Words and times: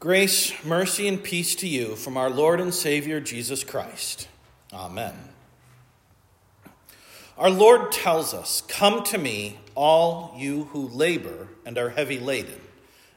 Grace, 0.00 0.54
mercy, 0.64 1.06
and 1.06 1.22
peace 1.22 1.54
to 1.54 1.68
you 1.68 1.94
from 1.94 2.16
our 2.16 2.30
Lord 2.30 2.58
and 2.58 2.72
Savior 2.72 3.20
Jesus 3.20 3.62
Christ. 3.62 4.28
Amen. 4.72 5.12
Our 7.36 7.50
Lord 7.50 7.92
tells 7.92 8.32
us, 8.32 8.62
Come 8.66 9.04
to 9.04 9.18
me, 9.18 9.58
all 9.74 10.34
you 10.38 10.64
who 10.72 10.88
labor 10.88 11.48
and 11.66 11.76
are 11.76 11.90
heavy 11.90 12.18
laden, 12.18 12.62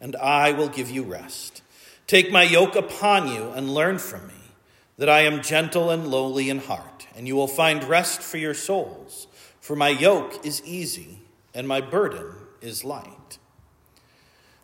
and 0.00 0.14
I 0.14 0.52
will 0.52 0.68
give 0.68 0.88
you 0.88 1.02
rest. 1.02 1.62
Take 2.06 2.30
my 2.30 2.44
yoke 2.44 2.76
upon 2.76 3.26
you 3.26 3.48
and 3.50 3.74
learn 3.74 3.98
from 3.98 4.28
me, 4.28 4.52
that 4.98 5.08
I 5.08 5.22
am 5.22 5.42
gentle 5.42 5.90
and 5.90 6.06
lowly 6.06 6.48
in 6.48 6.60
heart, 6.60 7.08
and 7.16 7.26
you 7.26 7.34
will 7.34 7.48
find 7.48 7.82
rest 7.82 8.22
for 8.22 8.38
your 8.38 8.54
souls. 8.54 9.26
For 9.60 9.74
my 9.74 9.88
yoke 9.88 10.46
is 10.46 10.64
easy, 10.64 11.22
and 11.52 11.66
my 11.66 11.80
burden 11.80 12.34
is 12.60 12.84
light. 12.84 13.38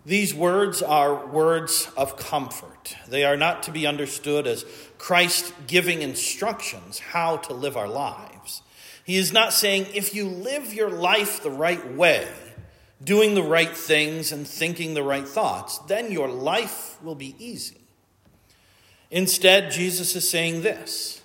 These 0.07 0.35
words 0.35 0.83
are 0.83 1.27
words 1.27 1.89
of 1.97 2.19
comfort. 2.19 2.97
They 3.09 3.25
are 3.25 3.37
not 3.37 3.63
to 3.65 3.71
be 3.71 3.87
understood 3.87 4.47
as 4.47 4.67
Christ 4.99 5.55
giving 5.67 6.03
instructions 6.03 6.99
how 6.99 7.39
to 7.39 7.55
live 7.55 7.77
our 7.77 7.89
lives. 7.89 8.63
He 9.05 9.17
is 9.17 9.33
not 9.33 9.53
saying, 9.53 9.87
if 9.95 10.15
you 10.15 10.27
live 10.27 10.75
your 10.75 10.91
life 10.91 11.43
the 11.43 11.51
right 11.51 11.95
way, 11.95 12.29
doing 13.03 13.35
the 13.35 13.43
right 13.43 13.77
things 13.77 14.33
and 14.33 14.47
thinking 14.47 14.95
the 14.95 15.03
right 15.03 15.27
thoughts, 15.27 15.79
then 15.79 16.13
your 16.13 16.29
life 16.29 17.03
will 17.03 17.15
be 17.15 17.35
easy. 17.39 17.81
Instead, 19.11 19.71
Jesus 19.71 20.17
is 20.17 20.29
saying 20.29 20.63
this 20.63 21.23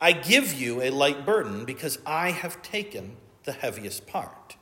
I 0.00 0.12
give 0.12 0.54
you 0.54 0.82
a 0.82 0.90
light 0.90 1.24
burden 1.24 1.64
because 1.64 1.98
I 2.04 2.30
have 2.30 2.62
taken 2.62 3.16
the 3.44 3.52
heaviest 3.52 4.06
part. 4.06 4.56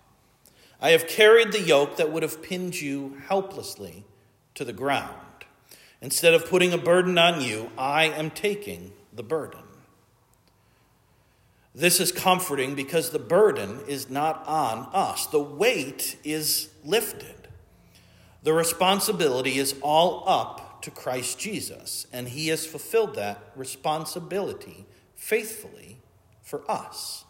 I 0.81 0.91
have 0.91 1.09
carried 1.09 1.53
the 1.53 1.61
yoke 1.61 1.97
that 1.97 2.13
would 2.13 2.23
have 2.23 2.43
pinned 2.43 2.81
you 2.81 3.21
helplessly 3.27 4.05
to 4.55 4.65
the 4.65 4.73
ground. 4.73 5.15
Instead 6.01 6.35
of 6.35 6.49
putting 6.49 6.73
a 6.73 6.79
burden 6.79 7.19
on 7.19 7.41
you, 7.41 7.70
I 7.77 8.05
am 8.05 8.31
taking 8.31 8.93
the 9.12 9.25
burden. 9.25 9.61
This 11.75 12.01
is 12.01 12.12
comforting 12.12 12.75
because 12.75 13.11
the 13.11 13.19
burden 13.19 13.81
is 13.87 14.09
not 14.09 14.47
on 14.47 14.89
us, 14.93 15.27
the 15.27 15.43
weight 15.43 16.17
is 16.25 16.70
lifted. 16.85 17.35
The 18.42 18.53
responsibility 18.53 19.59
is 19.59 19.75
all 19.83 20.25
up 20.29 20.81
to 20.83 20.91
Christ 20.91 21.39
Jesus, 21.39 22.07
and 22.13 22.29
he 22.29 22.48
has 22.48 22.67
fulfilled 22.67 23.17
that 23.17 23.53
responsibility 23.57 24.87
faithfully 25.17 25.98
for 26.42 26.69
us. 26.70 27.25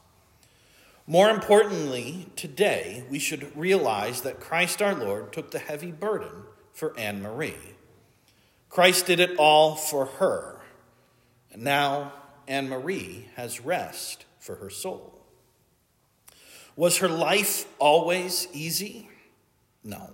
More 1.10 1.30
importantly, 1.30 2.26
today, 2.36 3.02
we 3.08 3.18
should 3.18 3.56
realize 3.56 4.20
that 4.20 4.40
Christ 4.40 4.82
our 4.82 4.94
Lord 4.94 5.32
took 5.32 5.50
the 5.50 5.58
heavy 5.58 5.90
burden 5.90 6.42
for 6.74 6.94
Anne 6.98 7.22
Marie. 7.22 7.56
Christ 8.68 9.06
did 9.06 9.18
it 9.18 9.38
all 9.38 9.74
for 9.74 10.04
her. 10.04 10.60
And 11.50 11.64
now 11.64 12.12
Anne 12.46 12.68
Marie 12.68 13.30
has 13.36 13.64
rest 13.64 14.26
for 14.38 14.56
her 14.56 14.68
soul. 14.68 15.18
Was 16.76 16.98
her 16.98 17.08
life 17.08 17.64
always 17.78 18.46
easy? 18.52 19.08
No. 19.82 20.10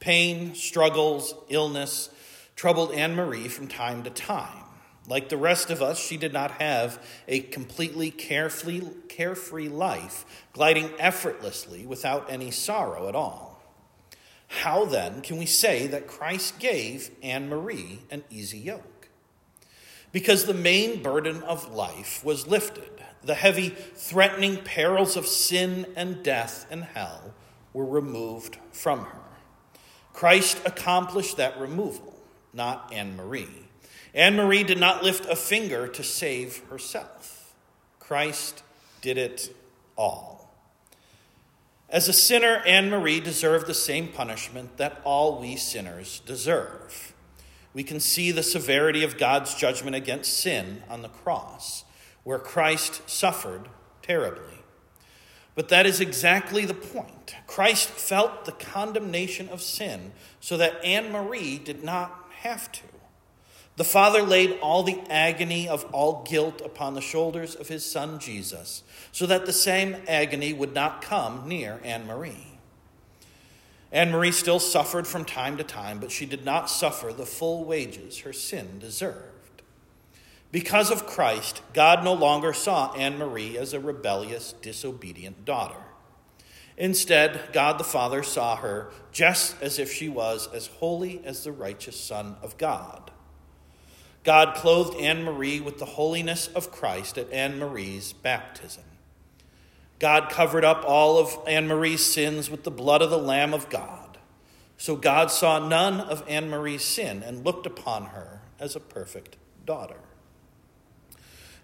Pain, 0.00 0.54
struggles, 0.54 1.34
illness 1.50 2.08
troubled 2.56 2.92
Anne 2.92 3.14
Marie 3.14 3.48
from 3.48 3.68
time 3.68 4.02
to 4.04 4.10
time. 4.10 4.64
Like 5.08 5.30
the 5.30 5.38
rest 5.38 5.70
of 5.70 5.80
us, 5.80 5.98
she 5.98 6.18
did 6.18 6.34
not 6.34 6.60
have 6.60 7.02
a 7.26 7.40
completely 7.40 8.10
carefree, 8.10 8.82
carefree 9.08 9.68
life, 9.68 10.46
gliding 10.52 10.90
effortlessly 10.98 11.86
without 11.86 12.30
any 12.30 12.50
sorrow 12.50 13.08
at 13.08 13.14
all. 13.14 13.62
How 14.48 14.84
then 14.84 15.22
can 15.22 15.38
we 15.38 15.46
say 15.46 15.86
that 15.86 16.06
Christ 16.06 16.58
gave 16.58 17.10
Anne 17.22 17.48
Marie 17.48 18.00
an 18.10 18.24
easy 18.30 18.58
yoke? 18.58 19.08
Because 20.12 20.44
the 20.44 20.54
main 20.54 21.02
burden 21.02 21.42
of 21.42 21.72
life 21.72 22.22
was 22.22 22.46
lifted. 22.46 22.90
The 23.22 23.34
heavy, 23.34 23.70
threatening 23.70 24.58
perils 24.58 25.16
of 25.16 25.26
sin 25.26 25.86
and 25.96 26.22
death 26.22 26.66
and 26.70 26.84
hell 26.84 27.34
were 27.72 27.84
removed 27.84 28.58
from 28.72 29.04
her. 29.04 29.22
Christ 30.12 30.60
accomplished 30.64 31.36
that 31.36 31.58
removal, 31.58 32.14
not 32.52 32.92
Anne 32.92 33.16
Marie. 33.16 33.67
Anne 34.18 34.34
Marie 34.34 34.64
did 34.64 34.80
not 34.80 35.04
lift 35.04 35.26
a 35.26 35.36
finger 35.36 35.86
to 35.86 36.02
save 36.02 36.64
herself. 36.70 37.54
Christ 38.00 38.64
did 39.00 39.16
it 39.16 39.54
all. 39.96 40.52
As 41.88 42.08
a 42.08 42.12
sinner, 42.12 42.56
Anne 42.66 42.90
Marie 42.90 43.20
deserved 43.20 43.68
the 43.68 43.74
same 43.74 44.08
punishment 44.08 44.76
that 44.76 45.00
all 45.04 45.40
we 45.40 45.54
sinners 45.54 46.20
deserve. 46.26 47.14
We 47.72 47.84
can 47.84 48.00
see 48.00 48.32
the 48.32 48.42
severity 48.42 49.04
of 49.04 49.18
God's 49.18 49.54
judgment 49.54 49.94
against 49.94 50.36
sin 50.36 50.82
on 50.90 51.02
the 51.02 51.08
cross, 51.08 51.84
where 52.24 52.40
Christ 52.40 53.08
suffered 53.08 53.68
terribly. 54.02 54.64
But 55.54 55.68
that 55.68 55.86
is 55.86 56.00
exactly 56.00 56.64
the 56.64 56.74
point. 56.74 57.36
Christ 57.46 57.88
felt 57.88 58.46
the 58.46 58.52
condemnation 58.52 59.48
of 59.48 59.62
sin 59.62 60.10
so 60.40 60.56
that 60.56 60.84
Anne 60.84 61.12
Marie 61.12 61.56
did 61.56 61.84
not 61.84 62.26
have 62.40 62.72
to. 62.72 62.82
The 63.78 63.84
Father 63.84 64.22
laid 64.22 64.58
all 64.60 64.82
the 64.82 65.00
agony 65.08 65.68
of 65.68 65.84
all 65.92 66.24
guilt 66.28 66.60
upon 66.64 66.94
the 66.94 67.00
shoulders 67.00 67.54
of 67.54 67.68
his 67.68 67.88
Son 67.88 68.18
Jesus, 68.18 68.82
so 69.12 69.24
that 69.26 69.46
the 69.46 69.52
same 69.52 69.98
agony 70.08 70.52
would 70.52 70.74
not 70.74 71.00
come 71.00 71.46
near 71.46 71.80
Anne 71.84 72.04
Marie. 72.04 72.58
Anne 73.92 74.10
Marie 74.10 74.32
still 74.32 74.58
suffered 74.58 75.06
from 75.06 75.24
time 75.24 75.56
to 75.58 75.62
time, 75.62 76.00
but 76.00 76.10
she 76.10 76.26
did 76.26 76.44
not 76.44 76.68
suffer 76.68 77.12
the 77.12 77.24
full 77.24 77.64
wages 77.64 78.18
her 78.18 78.32
sin 78.32 78.80
deserved. 78.80 79.62
Because 80.50 80.90
of 80.90 81.06
Christ, 81.06 81.62
God 81.72 82.02
no 82.02 82.14
longer 82.14 82.52
saw 82.52 82.92
Anne 82.94 83.16
Marie 83.16 83.56
as 83.56 83.72
a 83.72 83.78
rebellious, 83.78 84.54
disobedient 84.60 85.44
daughter. 85.44 85.84
Instead, 86.76 87.50
God 87.52 87.78
the 87.78 87.84
Father 87.84 88.24
saw 88.24 88.56
her 88.56 88.90
just 89.12 89.54
as 89.62 89.78
if 89.78 89.92
she 89.92 90.08
was 90.08 90.48
as 90.52 90.66
holy 90.66 91.24
as 91.24 91.44
the 91.44 91.52
righteous 91.52 92.00
Son 92.00 92.34
of 92.42 92.58
God. 92.58 93.12
God 94.28 94.56
clothed 94.56 94.94
Anne 95.00 95.24
Marie 95.24 95.58
with 95.58 95.78
the 95.78 95.86
holiness 95.86 96.48
of 96.48 96.70
Christ 96.70 97.16
at 97.16 97.32
Anne 97.32 97.58
Marie's 97.58 98.12
baptism. 98.12 98.84
God 99.98 100.28
covered 100.28 100.66
up 100.66 100.84
all 100.86 101.16
of 101.16 101.38
Anne 101.46 101.66
Marie's 101.66 102.04
sins 102.04 102.50
with 102.50 102.62
the 102.62 102.70
blood 102.70 103.00
of 103.00 103.08
the 103.08 103.16
Lamb 103.16 103.54
of 103.54 103.70
God. 103.70 104.18
So 104.76 104.96
God 104.96 105.30
saw 105.30 105.66
none 105.66 105.98
of 105.98 106.22
Anne 106.28 106.50
Marie's 106.50 106.84
sin 106.84 107.22
and 107.22 107.42
looked 107.42 107.64
upon 107.64 108.08
her 108.08 108.42
as 108.60 108.76
a 108.76 108.80
perfect 108.80 109.38
daughter. 109.64 110.00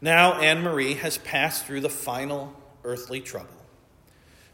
Now 0.01 0.41
Anne 0.41 0.63
Marie 0.63 0.95
has 0.95 1.19
passed 1.19 1.67
through 1.67 1.83
the 1.83 1.91
final 1.91 2.55
earthly 2.83 3.21
trouble. 3.21 3.67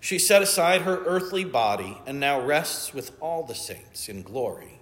She 0.01 0.19
set 0.19 0.43
aside 0.43 0.83
her 0.83 1.05
earthly 1.05 1.45
body 1.45 1.97
and 2.07 2.19
now 2.19 2.41
rests 2.41 2.93
with 2.93 3.13
all 3.21 3.45
the 3.45 3.55
saints 3.55 4.09
in 4.09 4.25
glory. 4.25 4.80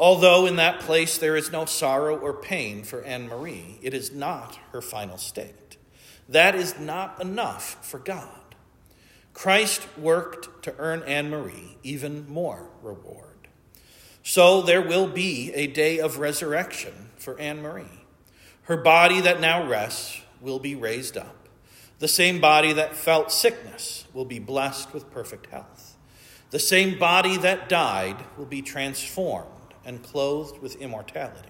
Although 0.00 0.46
in 0.46 0.56
that 0.56 0.80
place 0.80 1.18
there 1.18 1.36
is 1.36 1.52
no 1.52 1.66
sorrow 1.66 2.16
or 2.16 2.32
pain 2.32 2.84
for 2.84 3.02
Anne 3.02 3.28
Marie, 3.28 3.78
it 3.82 3.92
is 3.92 4.10
not 4.10 4.58
her 4.72 4.80
final 4.80 5.18
state. 5.18 5.76
That 6.26 6.54
is 6.54 6.78
not 6.78 7.20
enough 7.20 7.86
for 7.86 7.98
God. 7.98 8.54
Christ 9.34 9.86
worked 9.98 10.62
to 10.62 10.74
earn 10.78 11.02
Anne 11.02 11.28
Marie 11.28 11.76
even 11.82 12.26
more 12.30 12.70
reward. 12.82 13.48
So 14.22 14.62
there 14.62 14.80
will 14.80 15.06
be 15.06 15.52
a 15.52 15.66
day 15.66 15.98
of 15.98 16.18
resurrection 16.18 17.10
for 17.18 17.38
Anne 17.38 17.60
Marie. 17.60 18.06
Her 18.62 18.78
body 18.78 19.20
that 19.20 19.38
now 19.38 19.68
rests 19.68 20.22
will 20.40 20.60
be 20.60 20.74
raised 20.74 21.18
up. 21.18 21.46
The 21.98 22.08
same 22.08 22.40
body 22.40 22.72
that 22.72 22.96
felt 22.96 23.30
sickness 23.30 24.06
will 24.14 24.24
be 24.24 24.38
blessed 24.38 24.94
with 24.94 25.10
perfect 25.10 25.50
health. 25.50 25.98
The 26.52 26.58
same 26.58 26.98
body 26.98 27.36
that 27.36 27.68
died 27.68 28.16
will 28.38 28.46
be 28.46 28.62
transformed 28.62 29.59
and 29.90 30.04
clothed 30.04 30.62
with 30.62 30.76
immortality. 30.76 31.48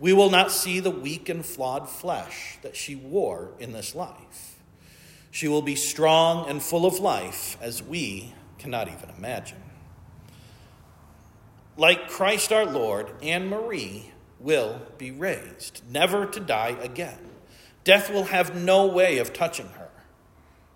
We 0.00 0.12
will 0.12 0.28
not 0.28 0.50
see 0.50 0.80
the 0.80 0.90
weak 0.90 1.28
and 1.28 1.46
flawed 1.46 1.88
flesh 1.88 2.58
that 2.62 2.74
she 2.74 2.96
wore 2.96 3.52
in 3.60 3.72
this 3.72 3.94
life. 3.94 4.58
She 5.30 5.46
will 5.46 5.62
be 5.62 5.76
strong 5.76 6.50
and 6.50 6.60
full 6.60 6.84
of 6.84 6.98
life 6.98 7.56
as 7.62 7.80
we 7.80 8.34
cannot 8.58 8.88
even 8.88 9.08
imagine. 9.16 9.62
Like 11.76 12.08
Christ 12.08 12.52
our 12.52 12.66
Lord, 12.66 13.12
Anne 13.22 13.48
Marie 13.48 14.10
will 14.40 14.82
be 14.98 15.12
raised, 15.12 15.82
never 15.88 16.26
to 16.26 16.40
die 16.40 16.76
again. 16.82 17.30
Death 17.84 18.10
will 18.10 18.24
have 18.24 18.56
no 18.56 18.86
way 18.86 19.18
of 19.18 19.32
touching 19.32 19.68
her. 19.68 19.90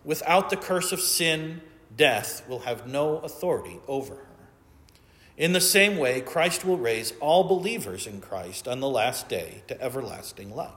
Without 0.05 0.49
the 0.49 0.57
curse 0.57 0.93
of 0.93 1.01
sin, 1.01 1.61
death 1.97 2.49
will 2.49 2.61
have 2.61 2.87
no 2.87 3.17
authority 3.19 3.81
over 3.89 4.15
her. 4.15 4.28
In 5.39 5.53
the 5.53 5.61
same 5.61 5.97
way, 5.99 6.21
Christ 6.21 6.65
will 6.65 6.77
raise 6.79 7.13
all 7.21 7.45
believers 7.45 8.09
in 8.09 8.21
Christ 8.21 8.67
on 8.67 8.81
the 8.81 8.89
last 8.89 9.29
day 9.29 9.63
to 9.69 9.81
everlasting 9.81 10.55
life. 10.55 10.73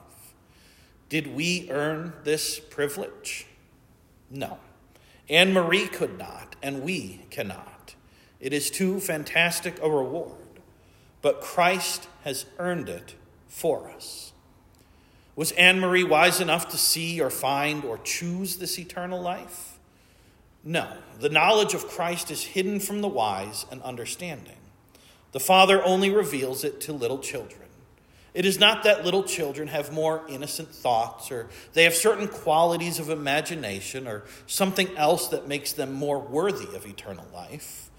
Did 1.10 1.36
we 1.36 1.68
earn 1.72 2.14
this 2.24 2.60
privilege? 2.60 3.48
No. 4.30 4.60
Anne 5.28 5.52
Marie 5.52 5.88
could 5.88 6.18
not, 6.20 6.56
and 6.62 6.84
we 6.84 7.26
cannot. 7.32 7.96
It 8.40 8.54
is 8.54 8.70
too 8.70 9.00
fantastic 9.00 9.82
a 9.82 9.90
reward. 9.90 10.38
but 11.22 11.42
Christ 11.42 12.08
has 12.24 12.46
earned 12.58 12.90
it 12.90 13.16
for 13.48 13.90
us. 13.92 14.34
Was 15.36 15.52
Anne 15.54 15.80
Marie 15.80 16.04
wise 16.04 16.42
enough 16.42 16.68
to 16.70 16.78
see 16.78 17.22
or 17.22 17.30
find 17.30 17.86
or 17.86 17.98
choose 18.00 18.58
this 18.58 18.78
eternal 18.78 19.22
life? 19.22 19.80
No. 20.64 20.88
The 21.20 21.30
knowledge 21.30 21.74
of 21.74 21.88
Christ 21.88 22.32
is 22.32 22.44
hidden 22.44 22.80
from 22.80 23.02
the 23.02 23.08
wise 23.08 23.66
and 23.72 23.82
understanding. 23.84 24.58
The 25.32 25.40
Father 25.40 25.84
only 25.84 26.10
reveals 26.10 26.64
it 26.64 26.82
to 26.82 26.94
little 26.94 27.20
children. 27.20 27.62
It 28.34 28.46
is 28.46 28.60
not 28.60 28.84
that 28.84 29.04
little 29.04 29.24
children 29.24 29.68
have 29.68 29.92
more 29.92 30.24
innocent 30.30 30.70
thoughts 30.70 31.32
or 31.32 31.50
they 31.74 31.84
have 31.84 31.94
certain 31.94 32.28
qualities 32.28 32.98
of 32.98 33.10
imagination 33.10 34.08
or 34.08 34.24
something 34.48 34.96
else 34.96 35.28
that 35.30 35.48
makes 35.48 35.74
them 35.74 35.92
more 35.92 36.20
worthy 36.20 36.74
of 36.76 36.86
eternal 36.86 37.28
life. 37.34 37.90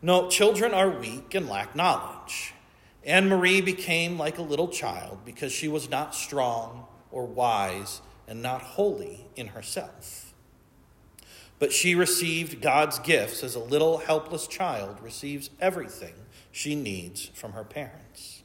No, 0.00 0.28
children 0.28 0.72
are 0.72 0.88
weak 0.88 1.34
and 1.34 1.48
lack 1.48 1.76
knowledge. 1.76 2.54
Anne 3.04 3.28
Marie 3.28 3.60
became 3.60 4.18
like 4.18 4.38
a 4.38 4.42
little 4.42 4.68
child 4.68 5.18
because 5.24 5.52
she 5.52 5.68
was 5.68 5.90
not 5.90 6.14
strong 6.14 6.86
or 7.10 7.26
wise 7.26 8.00
and 8.26 8.40
not 8.40 8.62
holy 8.62 9.26
in 9.36 9.48
herself. 9.48 10.31
But 11.62 11.72
she 11.72 11.94
received 11.94 12.60
God's 12.60 12.98
gifts 12.98 13.44
as 13.44 13.54
a 13.54 13.60
little 13.60 13.98
helpless 13.98 14.48
child 14.48 14.96
receives 15.00 15.48
everything 15.60 16.14
she 16.50 16.74
needs 16.74 17.26
from 17.34 17.52
her 17.52 17.62
parents. 17.62 18.42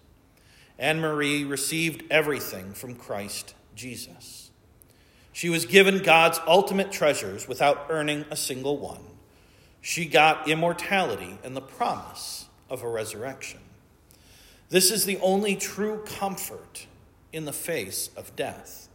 Anne 0.78 1.00
Marie 1.00 1.44
received 1.44 2.04
everything 2.12 2.74
from 2.74 2.94
Christ 2.94 3.56
Jesus. 3.74 4.52
She 5.34 5.50
was 5.50 5.66
given 5.66 6.04
God's 6.04 6.40
ultimate 6.46 6.92
treasures 6.92 7.48
without 7.48 7.88
earning 7.90 8.24
a 8.30 8.36
single 8.36 8.78
one. 8.78 9.02
She 9.81 10.06
got 10.06 10.48
immortality 10.48 11.40
and 11.44 11.56
the 11.56 11.60
promise 11.60 12.46
of 12.69 12.84
a 12.84 12.88
resurrection. 12.88 13.62
This 14.69 14.92
is 14.92 15.06
the 15.06 15.18
only 15.22 15.56
true 15.56 16.04
comfort 16.06 16.86
in 17.34 17.46
the 17.46 17.52
face 17.52 18.12
of 18.16 18.36
death. 18.36 18.90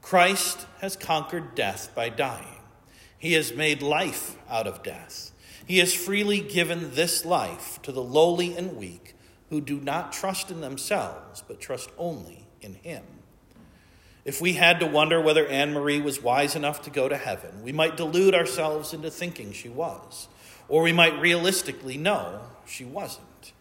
Christ 0.00 0.64
has 0.80 0.96
conquered 0.96 1.54
death 1.54 1.94
by 1.94 2.08
dying. 2.08 2.57
He 3.18 3.32
has 3.32 3.52
made 3.52 3.82
life 3.82 4.36
out 4.48 4.66
of 4.66 4.82
death. 4.82 5.32
He 5.66 5.78
has 5.78 5.92
freely 5.92 6.40
given 6.40 6.94
this 6.94 7.24
life 7.24 7.82
to 7.82 7.92
the 7.92 8.02
lowly 8.02 8.56
and 8.56 8.76
weak 8.76 9.14
who 9.50 9.60
do 9.60 9.80
not 9.80 10.12
trust 10.12 10.50
in 10.50 10.60
themselves, 10.60 11.42
but 11.46 11.60
trust 11.60 11.90
only 11.98 12.46
in 12.60 12.74
Him. 12.74 13.02
If 14.24 14.40
we 14.40 14.54
had 14.54 14.78
to 14.80 14.86
wonder 14.86 15.20
whether 15.20 15.46
Anne 15.46 15.72
Marie 15.72 16.00
was 16.00 16.22
wise 16.22 16.54
enough 16.54 16.82
to 16.82 16.90
go 16.90 17.08
to 17.08 17.16
heaven, 17.16 17.62
we 17.62 17.72
might 17.72 17.96
delude 17.96 18.34
ourselves 18.34 18.92
into 18.92 19.10
thinking 19.10 19.52
she 19.52 19.68
was, 19.68 20.28
or 20.68 20.82
we 20.82 20.92
might 20.92 21.18
realistically 21.18 21.96
know 21.96 22.42
she 22.66 22.84
wasn't. 22.84 23.52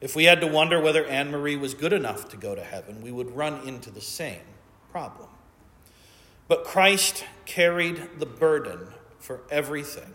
If 0.00 0.16
we 0.16 0.24
had 0.24 0.40
to 0.40 0.46
wonder 0.46 0.80
whether 0.80 1.04
Anne 1.04 1.30
Marie 1.30 1.56
was 1.56 1.74
good 1.74 1.92
enough 1.92 2.30
to 2.30 2.38
go 2.38 2.54
to 2.54 2.64
heaven, 2.64 3.02
we 3.02 3.12
would 3.12 3.36
run 3.36 3.66
into 3.68 3.90
the 3.90 4.00
same 4.00 4.40
problem. 4.90 5.28
But 6.50 6.64
Christ 6.64 7.24
carried 7.46 8.18
the 8.18 8.26
burden 8.26 8.88
for 9.20 9.42
everything 9.52 10.12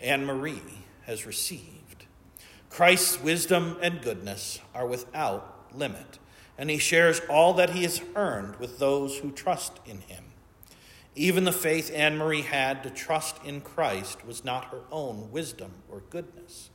Anne 0.00 0.24
Marie 0.24 0.62
has 1.02 1.26
received. 1.26 2.06
Christ's 2.70 3.20
wisdom 3.20 3.76
and 3.82 4.00
goodness 4.00 4.60
are 4.74 4.86
without 4.86 5.76
limit, 5.76 6.18
and 6.56 6.70
he 6.70 6.78
shares 6.78 7.20
all 7.28 7.52
that 7.52 7.68
he 7.68 7.82
has 7.82 8.00
earned 8.16 8.56
with 8.56 8.78
those 8.78 9.18
who 9.18 9.30
trust 9.30 9.78
in 9.84 10.00
him. 10.00 10.24
Even 11.14 11.44
the 11.44 11.52
faith 11.52 11.92
Anne 11.94 12.16
Marie 12.16 12.40
had 12.40 12.82
to 12.84 12.88
trust 12.88 13.36
in 13.44 13.60
Christ 13.60 14.24
was 14.24 14.46
not 14.46 14.70
her 14.70 14.84
own 14.90 15.30
wisdom 15.30 15.82
or 15.90 16.00
goodness, 16.08 16.70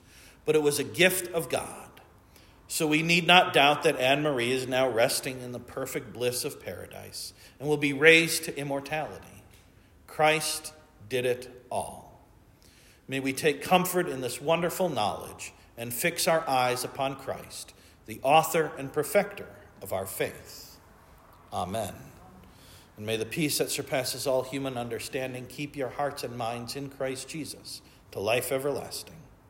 but 0.46 0.56
it 0.56 0.62
was 0.62 0.78
a 0.78 0.84
gift 0.84 1.34
of 1.34 1.50
God 1.50 1.87
so 2.68 2.86
we 2.86 3.02
need 3.02 3.26
not 3.26 3.54
doubt 3.54 3.84
that 3.84 3.98
Anne 3.98 4.22
Marie 4.22 4.52
is 4.52 4.68
now 4.68 4.90
resting 4.90 5.42
in 5.42 5.54
the 5.54 5.60
perfect 5.60 6.12
bliss 6.12 6.44
of 6.44 6.64
paradise 6.64 7.34
and 7.60 7.70
will 7.70 7.78
be 7.78 7.94
raised 7.94 8.44
to 8.46 8.58
immortality. 8.58 9.44
Christ 10.06 10.74
did 11.08 11.26
it 11.26 11.66
all. 11.72 12.22
May 13.08 13.22
we 13.22 13.32
take 13.32 13.62
comfort 13.62 14.10
in 14.10 14.20
this 14.20 14.42
wonderful 14.42 14.90
knowledge 14.90 15.54
and 15.78 15.94
fix 15.94 16.28
our 16.28 16.48
eyes 16.50 16.84
upon 16.84 17.16
Christ, 17.16 17.74
the 18.06 18.20
author 18.22 18.72
and 18.78 18.92
perfecter 18.92 19.48
of 19.82 19.94
our 19.94 20.06
faith. 20.06 20.78
Amen. 21.54 21.94
And 22.98 23.06
may 23.06 23.16
the 23.16 23.26
peace 23.26 23.60
that 23.60 23.70
surpasses 23.70 24.28
all 24.28 24.44
human 24.44 24.76
understanding 24.76 25.46
keep 25.46 25.76
your 25.78 25.90
hearts 25.90 26.24
and 26.24 26.36
minds 26.36 26.76
in 26.76 26.90
Christ 26.90 27.30
Jesus 27.30 27.82
to 28.12 28.20
life 28.20 28.52
everlasting. 28.52 29.16